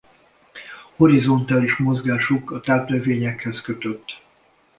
[0.97, 4.21] Horizontális mozgásuk a tápnövényekhez kötött.